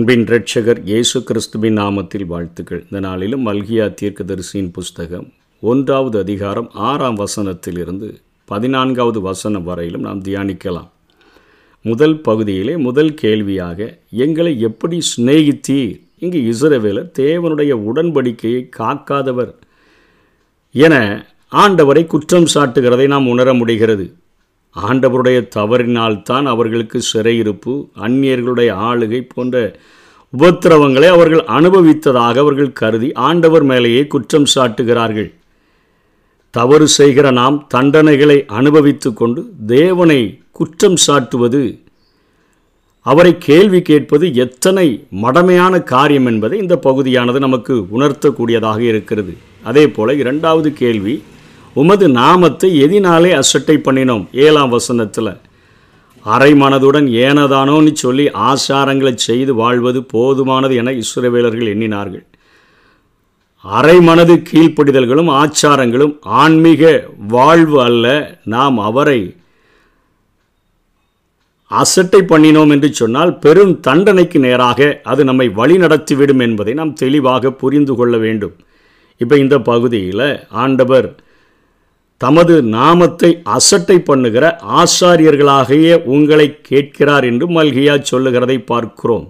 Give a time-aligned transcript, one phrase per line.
[0.00, 2.82] அன்பின் ரட்சகர் இயேசு கிறிஸ்துவின் நாமத்தில் வாழ்த்துக்கள்.
[2.82, 10.88] இந்த நாளிலும் மல்கியா தீர்க்கதரிசியின் புஸ்தகம் ஒன்றாவது அதிகாரம் ஆறாம் வசனத்திலிருந்து பதினான்காவது வசனம் வரையிலும் நாம் தியானிக்கலாம்.
[11.82, 16.00] முதல் பகுதியிலே முதல் கேள்வியாக எங்களை எப்படி சிநேகித்தீர்?
[16.18, 19.54] இங்கு இஸ்ரவேலர் தேவனுடைய உடன்படிக்கையை காக்காதவர்
[20.72, 24.14] என ஆண்டவரை குற்றம் சாட்டுகிறதை நாம் உணர முடிகிறது.
[24.76, 27.72] ஆண்டவருடைய தவறினால்தான் அவர்களுக்கு சிறையிருப்பு
[28.06, 29.56] அந்நியர்களுடைய ஆளுகை போன்ற
[30.32, 35.30] உபத்திரவங்களை அவர்கள் அனுபவித்ததாக அவர்கள் கருதி ஆண்டவர் மேலேயே குற்றம் சாட்டுகிறார்கள்.
[36.50, 40.20] தவறு செய்கிற நாம் தண்டனைகளை அனுபவித்து கொண்டு தேவனை
[40.50, 41.62] குற்றம் சாட்டுவது
[43.06, 44.86] அவரை கேள்வி கேட்பது எத்தனை
[45.22, 49.32] மடமையான காரியம் என்பதை இந்த பகுதியானது நமக்கு உணர்த்தக்கூடியதாக இருக்கிறது.
[49.64, 51.14] அதே போல இரண்டாவது கேள்வி
[51.74, 54.26] உமது நாமத்தை எதினாலே அசட்டை பண்ணினோம்?
[54.32, 55.36] ஏழாம் வசனத்தில்.
[56.22, 62.24] அரை மனதுடன் ஏனதானோன்னு சொல்லி ஆசாரங்களை செய்து வாழ்வது போதுமானது என இஸ்ரவேலர்கள் எண்ணினார்கள்.
[63.64, 68.38] அரை மனது கீழ்ப்படிதல்களும் ஆச்சாரங்களும் ஆன்மீக வாழ்வு அல்ல.
[68.44, 69.34] நாம் அவரை
[71.66, 77.94] அசட்டை பண்ணினோம் என்று சொன்னால் பெரும் தண்டனைக்கு நேராக அது நம்மை வழி நடத்திவிடும் என்பதை நாம் தெளிவாக புரிந்து
[77.94, 78.56] கொள்ள வேண்டும்.
[79.16, 81.16] இப்போ இந்த பகுதியில் ஆண்டவர்
[82.20, 84.44] தமது நாமத்தை அசட்டை பண்ணுகிற
[84.82, 89.26] ஆசாரியர்களாகிய உங்களை கேட்கிறார் என்று மல்கியா சொல்லுகிறதை பார்க்கிறோம்.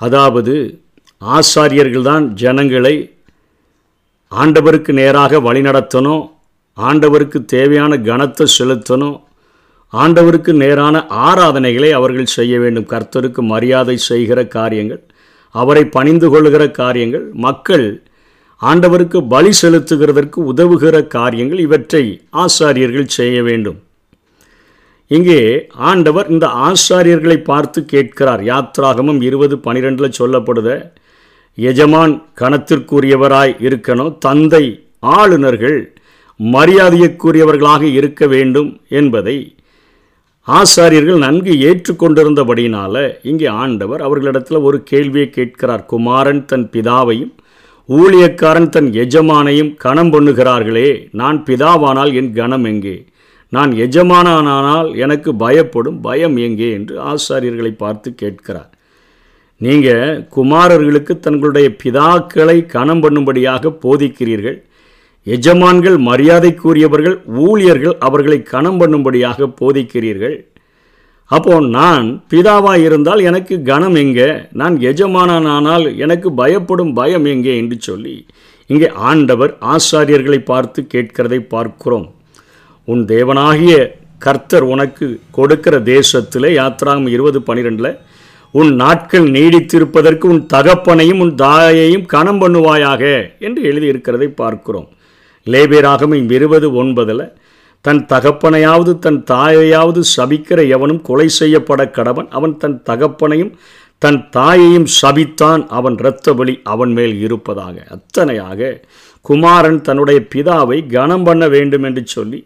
[0.00, 0.54] அதாவது
[1.22, 2.94] ஆசாரியர்கள்தான் ஜனங்களை
[4.32, 6.24] ஆண்டவருக்கு நேராக வழிநடத்தணும்
[6.76, 9.16] ஆண்டவருக்கு தேவையான கனத்தை செலுத்தணும்
[9.92, 10.96] ஆண்டவருக்கு நேரான
[11.26, 12.90] ஆராதனைகளை அவர்கள் செய்ய வேண்டும்.
[12.92, 15.02] கர்த்தருக்கு மரியாதை செய்கிற காரியங்கள்
[15.54, 17.86] அவரை பணிந்து கொள்ளுகிற காரியங்கள் மக்கள்
[18.62, 22.04] ஆண்டவருக்கு பலி செலுத்துகிறதற்கு உதவுகிற காரியங்கள் இவற்றை
[22.44, 23.78] ஆசாரியர்கள் செய்ய வேண்டும்.
[25.10, 25.40] இங்கே
[25.90, 28.42] ஆண்டவர் இந்த ஆசாரியர்களை பார்த்து கேட்கிறார்.
[28.42, 30.70] யாத்ராகமும் இருபது பனிரெண்டில் சொல்லப்படுத
[31.58, 34.64] எஜமான் கணத்திற்குரியவராய் இருக்கணும் தந்தை
[35.18, 35.78] ஆளுநர்கள்
[36.40, 39.36] மரியாதைக்குரியவர்களாக இருக்க வேண்டும் என்பதை
[40.48, 45.84] ஆசாரியர்கள் நன்கு ஏற்றுக்கொண்டிருந்தபடியினால் இங்கே ஆண்டவர் அவர்களிடத்தில் ஒரு கேள்வியை கேட்கிறார்.
[45.92, 47.32] குமாரன் தன் பிதாவையும்
[47.88, 53.04] ஊழியக்காரன் தன் எஜமானையும் கணம் பண்ணுகிறார்களே நான் பிதாவானால் என் கணம் எங்கே?
[53.48, 56.70] நான் எஜமானானால் எனக்கு பயப்படும் பயம் எங்கே?
[56.70, 58.70] என்று ஆசாரியர்களை பார்த்து கேட்கிறார்.
[59.56, 64.64] நீங்கள் குமாரர்களுக்கு தங்களுடைய பிதாக்களை கணம் பண்ணும்படியாக போதிக்கிறீர்கள்.
[65.24, 70.46] எஜமான்கள் மரியாதைக்குரியவர்கள் ஊழியர்கள் அவர்களை கணம் பண்ணும்படியாக போதிக்கிறீர்கள்.
[71.30, 74.26] அப்போ நான் பிதாவாக இருந்தால் எனக்கு கனம் எங்கே?
[74.52, 77.56] நான் எஜமானானால் எனக்கு பயப்படும் பயம் எங்கே?
[77.56, 78.26] என்று சொல்லி
[78.66, 82.14] இங்கே ஆண்டவர் ஆசாரியர்களை பார்த்து கேட்கிறதை பார்க்கிறோம்.
[82.84, 87.98] உன் தேவனாகிய கர்த்தர் உனக்கு கொடுக்கிற தேசத்தில் யாத்ராம் இருபது பனிரெண்டில்
[88.50, 93.02] உன் நாட்கள் நீடித்திருப்பதற்கு உன் தகப்பனையும் உன் தாயையும் கணம் பண்ணுவாயாக
[93.38, 94.88] என்று எழுதியிருக்கிறதை பார்க்கிறோம்.
[95.46, 97.32] லேபேராகம் இருபது ஒன்பதில்
[97.86, 102.28] தன் தகப்பனையாவது தன் தாயையாவது சபிக்கிற எவனும் கொலை செய்யப்பட கடவன்.
[102.38, 103.52] அவன் தன் தகப்பனையும்
[104.02, 105.62] தன் தாயையும் சபித்தான்.
[105.78, 107.74] அவன் இரத்த பலி அவன் மேல் இருப்பதாக.
[107.96, 108.70] அத்தனையாக
[109.24, 112.40] குமாரன் தன்னுடைய பிதாவை கனம் பண்ண வேண்டும் என்று சொல்லி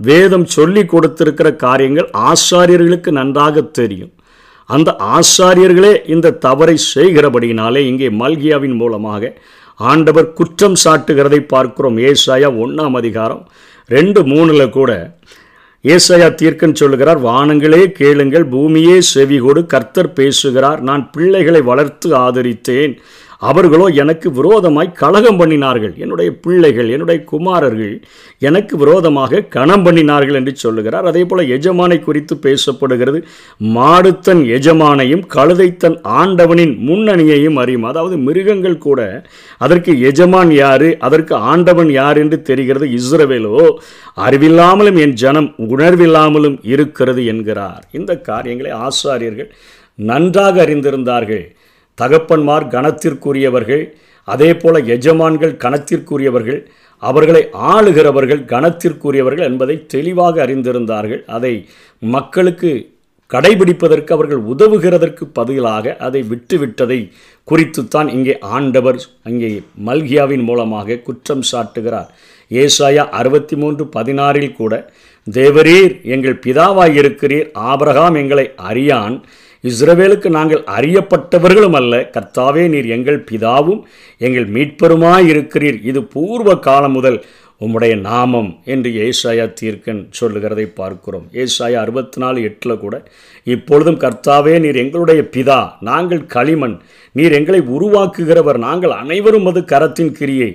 [0.00, 4.12] வேதம் சொல்லி கொடுத்திருக்கிற காரியங்கள் ஆசாரியர்களுக்கு நன்றாக தெரியும்.
[4.68, 9.32] அந்த ஆசாரியர்களே இந்த தவறை செய்கிறபடியினாலே இங்கே மல்கியாவின் மூலமாக
[9.90, 11.96] ஆண்டவர் குற்றம் சாட்டுகிறதை பார்க்கிறோம்.
[12.08, 13.42] ஏசாயா ஒன்றாம் அதிகாரம்
[13.96, 14.90] ரெண்டு மூணில் கூட
[15.92, 22.94] ஏசாயா தீர்க்கன் சொல்லுகிறார் வானங்களே கேளுங்கள் பூமியே செவிகொடு கர்த்தர் பேசுகிறார் நான் பிள்ளைகளை வளர்த்து ஆதரித்தேன்.
[23.48, 25.94] அவர்களோ எனக்கு விரோதமாய் கலகம் பண்ணினார்கள்.
[26.02, 27.94] என்னுடைய பிள்ளைகள் என்னுடைய குமாரர்கள்
[28.48, 31.08] எனக்கு விரோதமாக கணம் பண்ணினார்கள் என்று சொல்லுகிறார்.
[31.10, 33.20] அதே போல் எஜமானை குறித்து பேசப்படுகிறது.
[33.76, 37.88] மாடுத்தன் எஜமானையும் கழுதைத்தன் ஆண்டவனின் முன்னணியையும் அறியும்.
[37.90, 39.00] அதாவது மிருகங்கள் கூட
[39.66, 42.88] அதற்கு எஜமான் யாரு அதற்கு ஆண்டவன் யார் என்று தெரிகிறது.
[42.98, 43.56] இஸ்ரவேலோ
[44.26, 47.82] அறிவில்லாமலும் என் ஜனம் உணர்வில்லாமலும் இருக்கிறது என்கிறார்.
[48.00, 49.50] இந்த காரியங்களை ஆசாரியர்கள்
[49.98, 51.44] நன்றாக அறிந்திருந்தார்கள்.
[52.00, 53.84] தகப்பன்மார் கணத்திற்குரியவர்கள்
[54.28, 56.60] அதே போல எஜமான்கள் கணத்திற்குரியவர்கள்
[57.02, 57.42] அவர்களை
[57.72, 61.22] ஆளுகிறவர்கள் கணத்திற்குரியவர்கள் என்பதை தெளிவாக அறிந்திருந்தார்கள்.
[61.26, 61.54] அதை
[62.02, 62.70] மக்களுக்கு
[63.30, 66.98] கடைபிடிப்பதற்கு அவர்கள் உதவுகிறதற்கு பதிலாக அதை விட்டுவிட்டதை
[67.48, 69.50] குறித்துத்தான் இங்கே ஆண்டவர் அங்கே
[69.86, 72.10] மல்கியாவின் மூலமாக குற்றம் சாட்டுகிறார்.
[72.50, 74.72] ஏசாயா அறுபத்தி மூன்று பதினாறில் கூட
[75.26, 79.16] தேவரீர் எங்கள் பிதாவாய் இருக்கிறீர் ஆபரகாம் எங்களை அறியான்
[79.70, 81.94] இஸ்ரவேலுக்கு நாங்கள் அறியப்பட்டவர்களும் அல்ல.
[82.14, 83.80] கர்த்தாவே நீர் எங்கள் பிதாவும்
[84.26, 85.78] எங்கள் மீட்பருமாய் இருக்கிறீர்.
[85.90, 87.18] இது பூர்வ காலம் முதல்
[87.64, 91.26] உம்முடைய நாமம் என்று ஏசாயா தீர்க்கன் சொல்லுகிறதை பார்க்கிறோம்.
[91.42, 92.94] ஏசாயா அறுபத்தி நாலு எட்டில் கூட
[93.54, 96.76] இப்பொழுதும் கர்த்தாவே நீர் எங்களுடைய பிதா நாங்கள் களிமண்
[97.18, 100.50] நீர் எங்களை உருவாக்குகிறவர் நாங்கள் அனைவரும் அது கரத்தின் கிரியை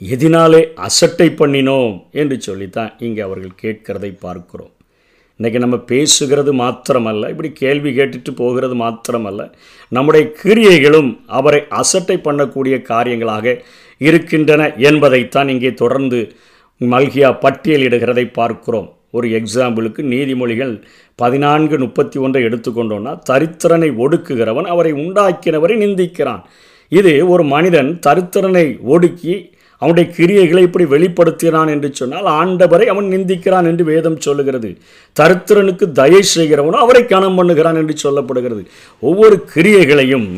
[0.00, 4.72] எதினாலே அசட்டை பண்ணினோம் என்று சொல்லித்தான் இங்கே அவர்கள் கேட்கிறதை பார்க்கிறோம்.
[5.42, 9.52] இன்றைக்கி நம்ம பேசுகிறது மாத்திரமல்ல இப்படி கேள்வி கேட்டுட்டு போகிறது மாத்திரமல்ல.
[9.88, 13.60] நம்முடைய கிரியைகளும் அவரை அசட்டை பண்ணக்கூடிய காரியங்களாக
[13.98, 16.32] இருக்கின்றன என்பதைத்தான் இங்கே தொடர்ந்து
[16.80, 18.96] மல்கியா பட்டியலிடுகிறதை பார்க்கிறோம்.
[19.10, 20.82] ஒரு எக்ஸாம்பிளுக்கு நீதிமொழிகள்
[21.14, 26.42] பதினான்கு முப்பத்தி ஒன்றை எடுத்துக்கொண்டோன்னா தரித்திரனை ஒடுக்குகிறவன் அவரை உண்டாக்கினவரை நிந்திக்கிறான்.
[26.88, 33.84] இது ஒரு மனிதன் தரித்திரனை ஒடுக்கி அவனுடைய கிரியைகளை இப்படி வெளிப்படுத்தினான் என்று சொன்னால் ஆண்டவரை அவன் நிந்திக்கிறான் என்று
[33.84, 34.70] வேதம் சொல்லுகிறது.
[35.20, 38.64] தரித்திரனுக்கு தயை செய்கிறவனோ அவரை கணம் பண்ணுகிறான் என்று சொல்லப்படுகிறது.
[39.00, 40.28] ஒவ்வொரு கிரியைகளையும்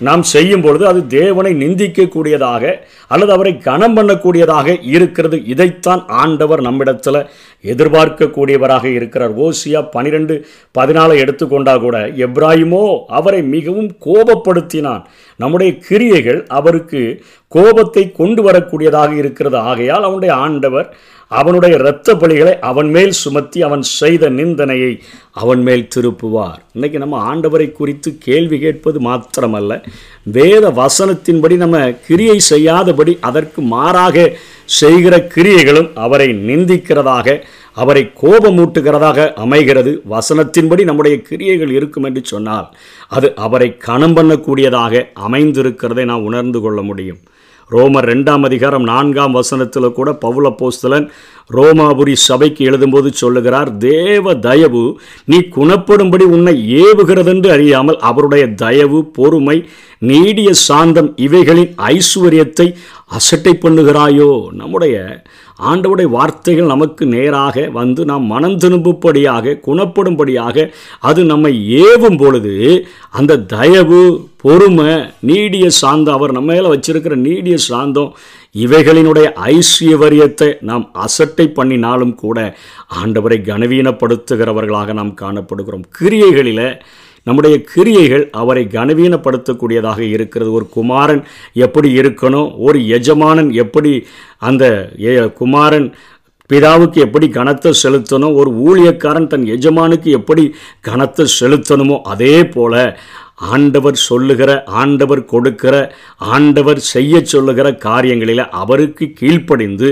[0.00, 2.64] நாம் செய்யும் பொழுது அது தேவனை நிந்திக்கக்கூடியதாக
[3.08, 5.44] அல்லது அவரை கனம் பண்ணக்கூடியதாக இருக்கிறது.
[5.44, 7.20] இதைத்தான் ஆண்டவர் நம்மிடத்தில்
[7.64, 9.34] எதிர்பார்க்கக்கூடியவராக இருக்கிறார்.
[9.46, 10.46] ஓசியா பனிரெண்டு
[10.78, 15.02] பதினாலை எடுத்துக்கொண்டா கூட எப்ராஹிமோ அவரை மிகவும் கோபப்படுத்தினான்.
[15.36, 17.02] நம்முடைய கிரியைகள் அவருக்கு
[17.48, 19.56] கோபத்தை கொண்டு வரக்கூடியதாக இருக்கிறது.
[19.56, 20.88] ஆகையால் அவனுடைய ஆண்டவர்
[21.28, 25.02] அவனுடைய இரத்த பலிகளை அவன் மேல் சுமத்தி அவன் செய்த நிந்தனையை
[25.32, 26.60] அவன் மேல் திருப்புவார்.
[26.72, 29.82] இன்னைக்கு நம்ம ஆண்டவரை குறித்து கேள்வி கேட்பது மாத்திரமல்ல.
[30.22, 37.42] வேத வசனத்தின்படி நம்ம கிரியை செய்யாதபடி அதற்கு மாறாக செய்கிற கிரியைகளும் அவரை நிந்திக்கிறதாக
[37.72, 40.02] அவரை கோபமூட்டுகிறதாக அமைகிறது.
[40.10, 42.68] வசனத்தின்படி நம்முடைய கிரியைகள் இருக்கும் என்று சொன்னால்
[43.08, 47.18] அது அவரை கணம் பண்ணக்கூடியதாக அமைந்திருக்கிறதை நான் உணர்ந்து கொள்ள முடியும்.
[47.70, 51.06] ரோமர் ரெண்டாம் அதிகாரம் நான்காம் வசனத்தில் கூட பவுல போஸ்தலன்
[51.50, 54.82] ரோமாபுரி சபைக்கு எழுதும்போது சொல்லுகிறார் தேவ தயவு
[55.24, 59.56] நீ குணப்படும்படி உன்னை ஏவுகிறதென்று அறியாமல் அவருடைய தயவு பொறுமை
[59.98, 62.74] நீடிய சாந்தம் இவைகளின் ஐஸ்வர்யத்தை
[63.06, 64.52] அசட்டை பண்ணுகிறாயோ?
[64.52, 65.24] நம்முடைய
[65.70, 70.70] ஆண்டவுடைய வார்த்தைகள் நமக்கு நேராக வந்து நாம் மனம் திரும்பும்படியாக குணப்படும்படியாக
[71.00, 78.14] அது நம்மை ஏவும் பொழுது அந்த தயவு பொறுமை நீடிய சாந்தம் அவர் நம்ம மேலே வச்சிருக்கிற நீடிய சாந்தம்
[78.54, 82.56] இவைகளினுடைய ஐஸ்வர்யத்தை நாம் அசட்டை பண்ணினாலும் கூட
[83.04, 85.84] ஆண்டவரை கனவீனப்படுத்துகிறவர்களாக நாம் காணப்படுகிறோம்.
[85.90, 86.82] கிரியைகளில்
[87.26, 90.50] நம்முடைய கிரியைகள் அவரை கனவீனப்படுத்தக்கூடியதாக இருக்கிறது.
[90.58, 91.22] ஒரு குமாரன்
[91.66, 92.50] எப்படி இருக்கணும்?
[92.66, 93.92] ஒரு எஜமானன் எப்படி
[94.48, 94.64] அந்த
[95.40, 95.88] குமாரன்
[96.50, 98.34] பிதாவுக்கு எப்படி கனத்தை செலுத்தணும்?
[98.40, 100.44] ஒரு ஊழியக்காரன் தன் எஜமானுக்கு எப்படி
[100.88, 102.74] கனத்தை செலுத்தணுமோ அதே போல
[103.54, 104.50] ஆண்டவர் சொல்லுகிற
[104.80, 105.74] ஆண்டவர் கொடுக்கிற
[106.34, 109.88] ஆண்டவர் செய்ய சொல்லுகிற காரியங்களில் அவருக்கு கீழ்ப்படிந்து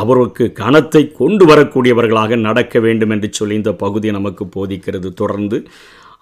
[0.00, 5.10] அவருக்கு கணத்தை கொண்டு வரக்கூடியவர்களாக நடக்க வேண்டும் என்று சொல்லி இந்த பகுதி நமக்கு போதிக்கிறது.
[5.22, 5.58] தொடர்ந்து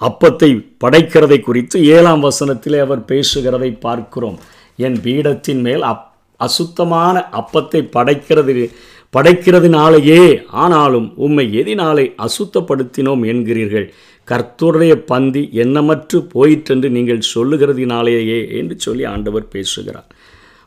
[0.01, 0.51] அப்பத்தை
[0.85, 4.39] படைக்கிறதை குறித்து ஏழாம் வசனத்திலே அவர் பேசுகிறதை பார்க்கிறோம்.
[4.77, 6.05] என் பீடத்தின் மேல் அப்
[6.37, 8.71] அசுத்தமான அப்பத்தை படைக்கிறது
[9.17, 13.87] படைக்கிறதுனாலேயே ஆனாலும் உம்மை எதினாலே அசுத்தப்படுத்தினோம் என்கிறீர்கள்.
[14.29, 20.09] கர்த்தருடைய பந்தி என்னமற்று போயிற்றென்று நீங்கள் சொல்லுகிறதினாலேயே என்று சொல்லி ஆண்டவர் பேசுகிறார்.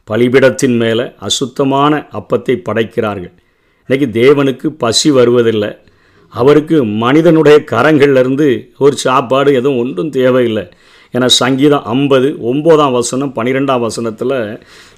[0.08, 3.34] பலிபிடத்தின் மேலே அசுத்தமான அப்பத்தை படைக்கிறார்கள்.
[3.88, 5.72] இன்றைக்கி தேவனுக்கு பசி வருவதில்லை.
[6.34, 8.48] அவருக்கு மனிதனுடைய கரங்கள்லேருந்து
[8.78, 10.66] ஒரு சாப்பாடு எதுவும் ஒன்றும் தேவையில்லை.
[11.14, 14.36] ஏன்னா சங்கீதம் ஐம்பது ஒம்போதாம் வசனம் பன்னிரெண்டாம் வசனத்தில்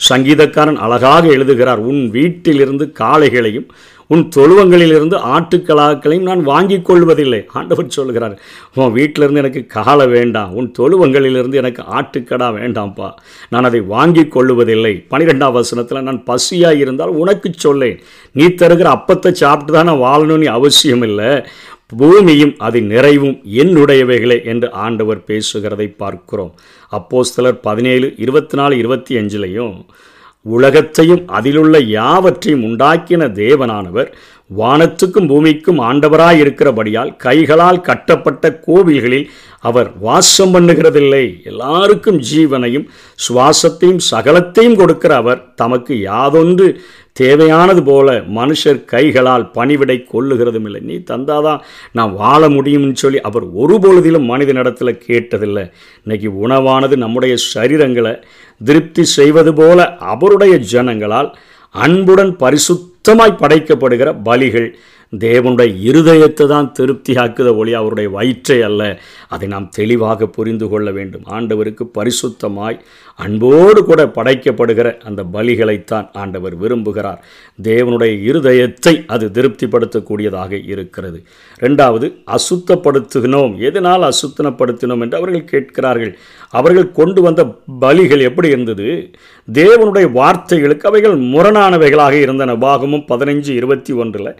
[0.09, 3.67] சங்கீதக்காரன் அழகாக எழுதுகிறார் உன் வீட்டிலிருந்து காளைகளையும்
[4.07, 7.45] உன் தொழுவங்களிலிருந்து ஆட்டுக்கலாக்களையும் நான் வாங்கிக் கொள்வதில்லை.
[7.53, 8.39] ஆண்டவர் சொல்கிறார்
[8.75, 10.53] உன் வீட்டிலிருந்து எனக்கு காலை வேண்டாம்.
[10.53, 13.11] உன் தொழுவங்களிலிருந்து எனக்கு ஆட்டுக்கடா வேண்டாம்ப்பா.
[13.49, 14.93] நான் அதை வாங்கிக் கொள்ளுவதில்லை.
[15.09, 17.99] பனிரெண்டாம் வசனத்தில் நான் பசியாக இருந்தால் உனக்கு சொல்லேன்.
[18.31, 21.45] நீ தருகிற அப்பத்தை சாப்பிட்டு தான் நான் வாழணும்னு அவசியம் இல்லை
[21.87, 26.53] பூமியும் அதன் நிறைவும் என்னுடையவைகளே என்று ஆண்டவர் பேசுகிறதை பார்க்கிறோம்.
[26.91, 29.75] அப்போஸ்தலர் பதினேழு இருபத்தி நாலு இருபத்தி அஞ்சுலையும்
[30.43, 34.09] உலகத்தையும் அதிலுள்ள யாவற்றையும் உண்டாக்கின தேவனானவர்
[34.57, 41.43] வானத்துக்கும் பூமிக்கும் ஆண்டவராயிருக்கிறபடியால் கைகளால் கட்டப்பட்ட கோவில்களில் அவர் வாசம் பண்ணுகிறதில்லை.
[41.43, 42.87] எல்லாருக்கும் ஜீவனையும்
[43.27, 46.67] சுவாசத்தையும் சகலத்தையும் கொடுக்கிற அவர் தமக்கு யாதொன்று
[47.13, 51.59] தேவையானது போல மனுஷர் கைகளால் பணிவிடை கொள்ளுகிறதும் இல்லை நீ தந்தாதான்
[51.91, 55.71] நான் வாழ முடியும்னு சொல்லி அவர் ஒரு பொழுதிலும் மனிதனிடத்தில் கேட்டதில்லை.
[56.03, 58.23] இன்னைக்கு உணவானது நம்முடைய சரீரங்களை
[58.65, 61.33] திருப்தி செய்வது போல அவருடைய ஜனங்களால்
[61.69, 64.73] அன்புடன் பரிசுத்தமாய் படைக்கப்படுகிற பலிகள்
[65.19, 68.99] தேவனுடைய இருதயத்தை தான் திருப்தியாக்குத ஒளி அவருடைய வயிற்றை அல்ல.
[69.27, 71.23] அதை நாம் தெளிவாக புரிந்து கொள்ள வேண்டும்.
[71.31, 72.79] ஆண்டவருக்கு பரிசுத்தமாய்
[73.15, 77.17] அன்போடு கூட படைக்கப்படுகிற அந்த பலிகளைத்தான் ஆண்டவர் விரும்புகிறார்.
[77.63, 81.23] தேவனுடைய இருதயத்தை அது திருப்திப்படுத்தக்கூடியதாக இருக்கிறது.
[81.59, 83.57] ரெண்டாவது அசுத்தப்படுத்துகிறோம்.
[83.57, 86.17] எதனால் அசுத்தனப்படுத்தினோம் என்று அவர்கள் கேட்கிறார்கள்.
[86.49, 89.11] அவர்கள் கொண்டு வந்த பலிகள் எப்படி இருந்தது?
[89.53, 92.55] தேவனுடைய வார்த்தைகளுக்கு அவைகள் முரணானவைகளாக இருந்தன.
[92.55, 94.37] பாகமும் பதினைஞ்சு இருபத்தி ஒன்றில்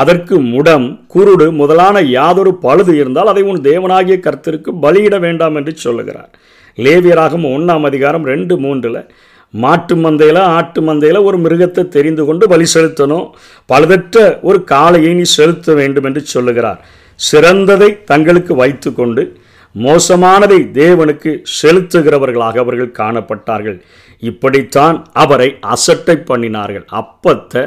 [0.00, 6.30] அதற்கு முடம் குருடு முதலான யாதொரு பழுது இருந்தால் அதை உன் தேவனாகிய கர்த்தருக்கு பலியிட வேண்டாம் என்று சொல்லுகிறார்.
[6.78, 9.00] லேவியராகவும் ஒன்றாம் அதிகாரம் ரெண்டு மூன்றில்
[9.54, 13.26] மாட்டு மந்தையில் ஆட்டு மந்தையில் ஒரு மிருகத்தை தெரிந்து கொண்டு பலி செலுத்தணும்
[13.72, 16.80] பழுதற்ற ஒரு காளையை நீ செலுத்த வேண்டும் என்று சொல்லுகிறார்.
[17.20, 19.24] சிறந்ததை தங்களுக்கு வைத்துக்கொண்டு
[19.74, 23.78] மோசமானதை தேவனுக்கு செலுத்துகிறவர்களாக அவர்கள் காணப்பட்டார்கள்.
[24.30, 26.86] இப்படித்தான் அவரை அசட்டை பண்ணினார்கள்.
[27.00, 27.64] அப்பத்தை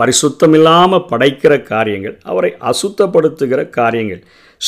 [0.00, 4.24] பரிசுத்தமில்லாமல் படைக்கிற காரியங்கள் அவரை அசுத்தப்படுத்துகிற காரியங்கள்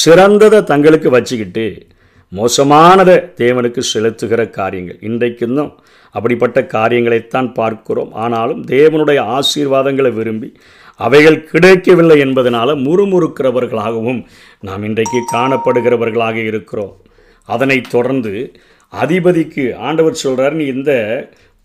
[0.07, 1.87] சிறந்ததை தங்களுக்கு வச்சுக்கிட்டு
[2.33, 4.99] மோசமானதை தேவனுக்கு செலுத்துகிற காரியங்கள்.
[5.01, 5.73] இன்றைக்கும்
[6.11, 8.13] அப்படிப்பட்ட காரியங்களைத்தான் பார்க்கிறோம்.
[8.13, 10.53] ஆனாலும் தேவனுடைய ஆசீர்வாதங்களை விரும்பி
[10.97, 14.25] அவைகள் கிடைக்கவில்லை என்பதனால் முறுமுறுக்கிறவர்களாகவும்
[14.61, 16.97] நாம் இன்றைக்கு காணப்படுகிறவர்களாக இருக்கிறோம்.
[17.45, 18.53] அதனைத் தொடர்ந்து
[18.93, 20.93] அதிபதிக்கு ஆண்டவர் சொல்கிறார் நீ இந்த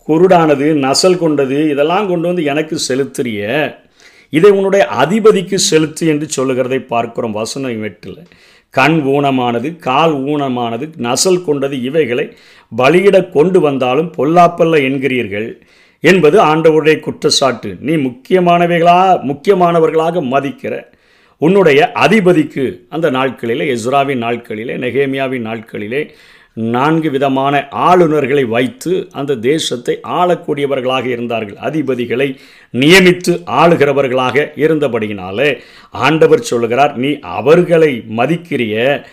[0.08, 3.40] குருடானது நசல் கொண்டது இதெல்லாம் கொண்டு வந்து எனக்கு செலுத்துறிய.
[4.30, 8.20] இதை உன்னுடைய அதிபதிக்கு செலுத்து என்று சொல்லுகிறதை பார்க்கிறோம் வசன வெட்டில்
[8.70, 12.36] கண் ஊனமானது கால் ஊனமானது நசல் கொண்டது இவைகளை
[12.76, 15.48] பலியிட கொண்டு வந்தாலும் பொல்லாப்பல்ல என்கிறீர்கள்
[16.00, 17.76] என்பது ஆண்டவருடைய குற்றச்சாட்டு.
[17.80, 20.74] நீ முக்கியமானவைகளா முக்கியமானவர்களாக மதிக்கிற
[21.38, 26.10] உன்னுடைய அதிபதிக்கு அந்த நாட்களிலே எஸ்ராவின் நாட்களிலே நெகேமியாவின் நாட்களிலே
[26.56, 31.58] நான்கு விதமான ஆளுநர்களை வைத்து அந்த தேசத்தை ஆளக்கூடியவர்களாக இருந்தார்கள்.
[31.68, 32.28] அதிபதிகளை
[32.74, 35.50] நியமித்து ஆளுகிறவர்களாக இருந்தபடியினாலே
[35.90, 39.04] ஆண்டவர் சொல்லுகிறார் நீ அவர்களை மதிக்கிறிய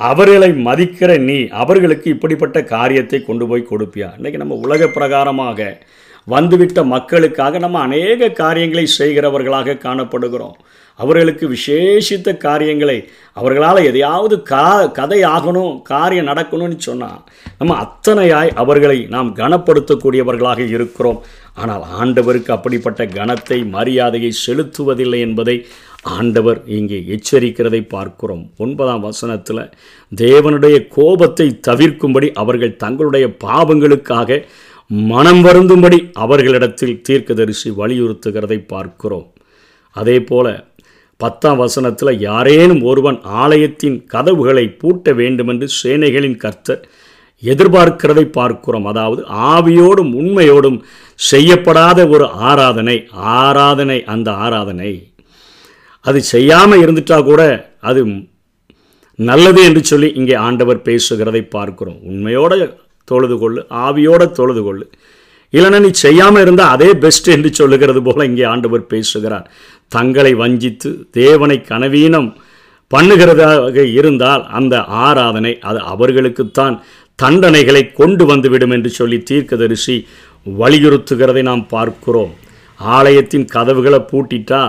[0.00, 4.08] அவர்களை மதிக்கிற நீ அவர்களுக்கு இப்படிப்பட்ட காரியத்தை கொண்டு போய் கொடுப்பியா?
[4.18, 5.80] இன்றைக்கி நம்ம உலக பிரகாரமாக
[6.26, 10.58] வந்துவிட்ட மக்களுக்காக நம்ம அநேக காரியங்களை செய்கிறவர்களாக காணப்படுகிறோம்.
[10.98, 12.96] அவர்களுக்கு விசேஷித்த காரியங்களை
[13.32, 14.64] அவர்களால் எதையாவது கா
[14.98, 17.22] கதை ஆகணும் காரியம் நடக்கணும்னு சொன்னால்
[17.58, 21.20] நம்ம அத்தனையாய் அவர்களை நாம் கனப்படுத்தக்கூடியவர்களாக இருக்கிறோம்.
[21.54, 25.56] ஆனால் ஆண்டவருக்கு அப்படிப்பட்ட கனத்தை மரியாதையை செலுத்துவதில்லை என்பதை
[26.16, 28.44] ஆண்டவர் இங்கே எச்சரிக்கிறதை பார்க்கிறோம்.
[28.56, 29.70] ஒன்பதாம் வசனத்தில்
[30.12, 34.38] தேவனுடைய கோபத்தை தவிர்க்கும்படி அவர்கள் தங்களுடைய பாவங்களுக்காக
[34.90, 39.28] மனம் வருந்தும்படி அவர்களிடத்தில் தீர்க்கதரிசி வலியுறுத்துகிறதை பார்க்கிறோம்.
[39.96, 40.46] அதே போல
[41.20, 46.82] பத்தாம் வசனத்தில் யாரேனும் ஒருவன் ஆலயத்தின் கதவுகளை பூட்ட வேண்டுமென்று சேனைகளின் கர்த்தர்
[47.42, 48.86] எதிர்பார்க்கிறதை பார்க்கிறோம்.
[48.92, 50.78] அதாவது ஆவியோடும் உண்மையோடும்
[51.18, 52.96] செய்யப்படாத ஒரு ஆராதனை
[53.38, 54.92] ஆராதனை அந்த ஆராதனை.
[56.04, 57.42] அது செய்யாமல் இருந்துட்டா கூட
[57.90, 58.02] அது
[59.18, 62.00] நல்லது என்று சொல்லி இங்கே ஆண்டவர் பேசுகிறதை பார்க்கிறோம்.
[62.10, 62.52] உண்மையோட
[63.10, 64.86] தொழுது கொள்ளு ஆவியோட தொழுது கொள்ளு.
[65.52, 69.46] இல்லைன்னா நீ செய்யாமல் இருந்தால் அதே பெஸ்ட் என்று சொல்லுகிறது போல இங்கே ஆண்டவர் பேசுகிறார்.
[69.94, 72.28] தங்களை வஞ்சித்து தேவனை கனவீனம்
[72.90, 74.76] பண்ணுகிறதாக இருந்தால் அந்த
[75.06, 76.76] ஆராதனை அது அவர்களுக்குத்தான்
[77.18, 79.96] தண்டனைகளை கொண்டு வந்துவிடும் என்று சொல்லி தீர்க்கதரிசி
[80.60, 82.32] வலியுறுத்துகிறதை நாம் பார்க்கிறோம்.
[82.80, 84.62] ஆலயத்தின் கதவுகளை பூட்டிட்டா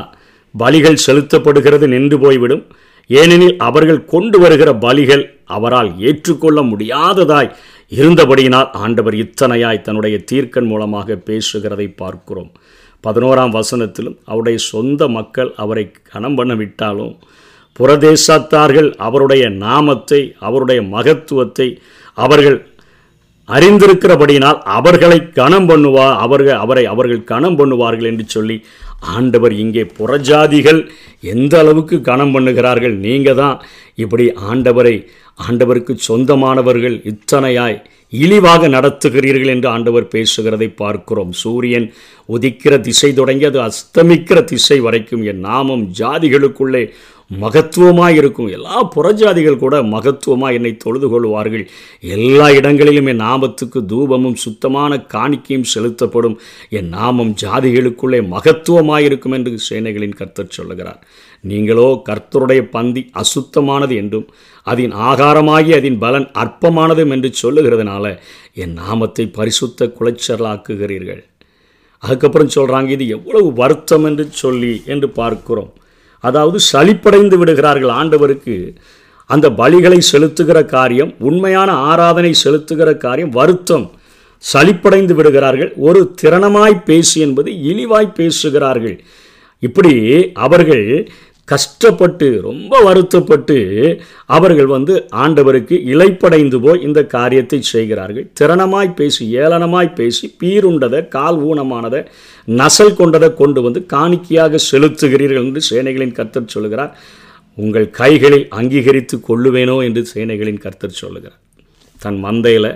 [0.56, 2.64] பலிகள் செலுத்தப்படுகிறது நின்று போய்விடும்.
[3.10, 5.24] ஏனெனில் அவர்கள் கொண்டு வருகிற பலிகள்
[5.56, 7.50] அவரால் ஏற்றுக்கொள்ள முடியாததாய்
[7.92, 12.52] இருந்தபடியினால் ஆண்டவர் இத்தனையாய் தன்னுடைய தீர்க்கன் மூலமாக பேசுகிறதை பார்க்கிறோம்.
[13.04, 17.14] பதினோராம் வசனத்திலும் அவருடைய சொந்த மக்கள் அவரை கணம் பண்ண விட்டாலும்
[17.80, 21.68] புறதேசத்தார்கள் அவருடைய நாமத்தை அவருடைய மகத்துவத்தை
[22.18, 22.58] அவர்கள்
[23.50, 28.58] அறிந்திருக்கிறபடியினால் அவர்களை கணம் பண்ணுவா அவர்கள் அவரை அவர்கள் கணம் பண்ணுவார்கள் என்று சொல்லி
[29.02, 32.96] ஆண்டவர் இங்கே புறஜாதிகள் எந்த அளவுக்கு கனம் பண்ணுகிறார்கள்?
[32.98, 33.62] நீங்கள் தான்
[33.96, 35.06] இப்படி ஆண்டவரை
[35.50, 41.32] ஆண்டவருக்கு சொந்தமானவர்கள் இத்தனையாய் இழிவாக நடத்துகிறீர்கள் என்று ஆண்டவர் பேசுகிறதை பார்க்கிறோம்.
[41.32, 41.94] சூரியன்
[42.30, 46.90] உதிக்கிற திசை தொடங்கி அது அஸ்தமிக்கிற திசை வரைக்கும் என் நாமம் ஜாதிகளுக்குள்ளே
[47.44, 51.64] மகத்துவமாக இருக்கும் எல்லா புறஜாதிகள் கூட மகத்துவமாக என்னை தொழுது கொள்வார்கள்.
[52.16, 56.38] எல்லா இடங்களிலும் என் நாமத்துக்கு தூபமும் சுத்தமான காணிக்கையும் செலுத்தப்படும்.
[56.70, 61.02] என் நாமம் ஜாதிகளுக்குள்ளே மகத்துவமாக இருக்கும் என்று சேனைகளின் கர்த்தர் சொல்லுகிறார்.
[61.44, 64.28] நீங்களோ கர்த்தருடைய பந்தி அசுத்தமானது என்றும்
[64.68, 68.06] அதன் ஆகாரமாகி அதன் பலன் அற்பமானதும் என்று சொல்லுகிறதுனால
[68.64, 71.24] என் நாமத்தை பரிசுத்த குலைச்சலாக்குகிறீர்கள்
[72.04, 75.72] அதுக்கப்புறம் சொல்கிறாங்க இது எவ்வளவு வருத்தம் என்று சொல்லி என்று பார்க்கிறோம்.
[76.22, 78.56] அதாவது சளிப்படைந்து விடுகிறார்கள் ஆண்டவருக்கு.
[79.30, 83.92] அந்த பலிகளை செலுத்துகிற காரியம் உண்மையான ஆராதனை செலுத்துகிற காரியம் வருத்தம்
[84.54, 85.74] சளிப்படைந்து விடுகிறார்கள்.
[85.88, 88.98] ஒரு திறனமாய் பேசு என்பது இழிவாய் பேசுகிறார்கள்.
[89.60, 89.94] இப்படி
[90.34, 90.86] அவர்கள்
[91.52, 93.58] கஷ்டப்பட்டு ரொம்ப வருத்தப்பட்டு
[94.36, 94.94] அவர்கள் வந்து
[95.24, 98.28] ஆண்டவருக்கு இலைப்படைந்து போய் இந்த காரியத்தை செய்கிறார்கள்.
[98.40, 102.02] திறனமாய் பேசி ஏளனமாய் பேசி பீருண்டதை கால் ஊனமானதை
[102.48, 106.94] நசல் கொண்டதை கொண்டு வந்து காணிக்கையாக செலுத்துகிறீர்கள் என்று சேனைகளின் கர்த்தர் சொல்கிறார்
[107.58, 111.40] உங்கள் கைகளில் அங்கீகரித்து கொள்ளுவேனோ என்று சேனைகளின் கர்த்தர் சொல்லுகிறார்.
[112.02, 112.72] தன் மந்தையில்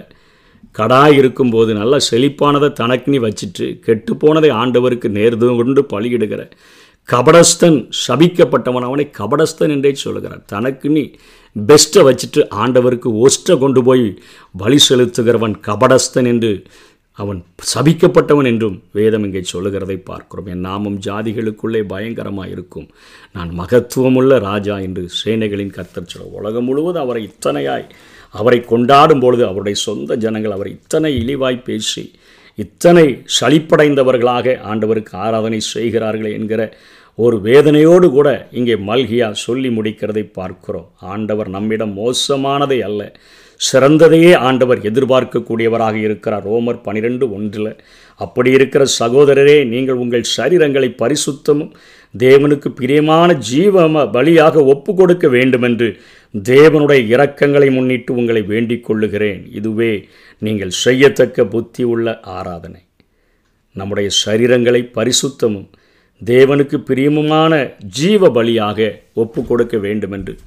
[0.76, 6.42] கடாய் இருக்கும்போது நல்லா செழிப்பானதை தனக்குனி வச்சிட்டு கெட்டுப்போனதை ஆண்டவருக்கு நேர்ந்து கொண்டு பலியிடுகிற
[7.10, 10.44] கபடஸ்தன் சபிக்கப்பட்டவன் அவனை கபடஸ்தன் என்றே சொல்லுகிறார்.
[10.54, 11.04] தனக்கு நீ
[11.56, 14.06] பெஸ்ட்டை வச்சுட்டு ஆண்டவருக்கு ஒஸ்ட்டை கொண்டு போய்
[14.62, 16.52] வழி செலுத்துகிறவன் கபடஸ்தன் என்று
[17.20, 17.40] அவன்
[17.74, 20.48] சபிக்கப்பட்டவன் என்றும் வேதம் இங்கே சொல்லுகிறதை பார்க்கிறோம்.
[20.54, 22.88] என் நாமம் ஜாதிகளுக்குள்ளே பயங்கரமாக இருக்கும்.
[23.36, 27.88] நான் மகத்துவமுள்ள ராஜா என்று சேனைகளின் கர்த்தர் சொல்ல உலகம் முழுவதும் அவரை இத்தனையாய்
[28.34, 32.04] அவரை கொண்டாடும் பொழுது அவருடைய சொந்த ஜனங்கள் அவரை இத்தனை இழிவாய் பேசி
[32.58, 33.06] இத்தனை
[33.38, 36.62] சளிப்படைந்தவர்களாக ஆண்டவருக்கு ஆராதனை செய்கிறார்கள் என்கிற
[37.18, 40.88] ஒரு வேதனையோடு கூட இங்கே மல்கியா சொல்லி முடிக்கிறதை பார்க்கிறோம்.
[41.14, 43.02] ஆண்டவர் நம்மிடம் மோசமானதை அல்ல
[43.62, 46.46] சிறந்ததையே ஆண்டவர் எதிர்பார்க்கக்கூடியவராக இருக்கிறார்.
[46.46, 47.72] ரோமர் பனிரெண்டு ஒன்றில்
[48.20, 51.72] அப்படி இருக்கிற சகோதரரே நீங்கள் உங்கள் சரீரங்களை பரிசுத்தமும்
[52.14, 55.90] தேவனுக்கு பிரியமான ஜீவ பலியாக ஒப்பு கொடுக்க வேண்டுமென்று
[56.44, 60.08] தேவனுடைய இரக்கங்களை முன்னிட்டு உங்களை வேண்டிக் கொள்ளுகிறேன் இதுவே
[60.40, 62.82] நீங்கள் செய்யத்தக்க புத்தி உள்ள ஆராதனை.
[63.72, 65.70] நம்முடைய சரீரங்களை பரிசுத்தமும்
[66.26, 70.38] தேவனுக்கு பிரியமுமான ஜீவ பலியாக ஒப்பு கொடுக்க வேண்டுமென்று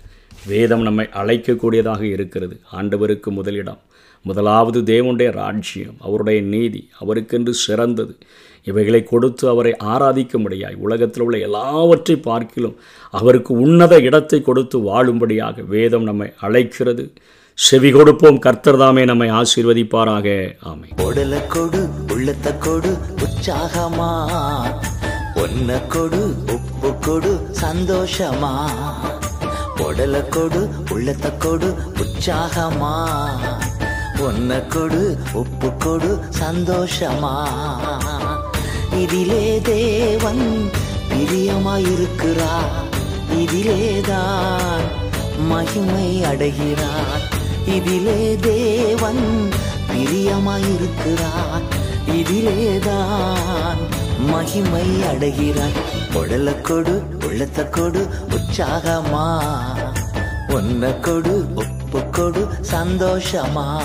[0.47, 2.61] வேதம் நம்மை அழைக்கக்கூடியதாக இருக்கிறது.
[2.73, 3.81] ஆண்டவருக்கு முதலிடம்
[4.23, 8.17] முதலாவது தேவனுடைய ராஜ்யம் அவருடைய நீதி அவருக்கென்று சிறந்தது.
[8.65, 12.77] இவைகளை கொடுத்து அவரை ஆராதிக்க முடியாய் உலகத்தில் உள்ள எல்லாவற்றை பார்க்கிலும்
[13.11, 17.13] அவருக்கு உன்னத இடத்தை கொடுத்து வாழும்படியாக வேதம் நம்மை அழைக்கிறது.
[17.55, 20.57] செவி கொடுப்போம் கர்த்தர் தாமே நம்மை ஆசீர்வதிப்பாராக.
[20.61, 24.11] ஆமை உடலை கொடு உள்ளத்தை கொடு உற்சாகமா.
[25.35, 28.53] ஒன்ன கொடு உப்பு கொடு சந்தோஷமா.
[29.87, 32.95] உடலை கொடு உள்ளத்தை கொடு உற்சாகமா.
[34.17, 37.35] ஒன்ன கொடு உப்பு கொடு சந்தோஷமா.
[38.93, 40.71] இதிலே தேவன்
[41.09, 42.87] பிரியமாயிருக்கிறார்.
[43.35, 44.83] இதிலேதான்
[45.49, 47.21] மகிமை அடைகிறார்.
[47.67, 49.51] இதிலே தேவன்
[49.93, 51.63] பிரியமாயிருக்கிறார்.
[52.07, 53.77] இதிலேதான்
[54.27, 55.97] மகிமை அடைகிறார்.
[56.13, 59.43] உடல கொடு உள்ளத்த கொடு உற்சாகமா.
[60.49, 63.83] ஒன்ன கொடு ஒப்பு கொடு சந்தோஷமா.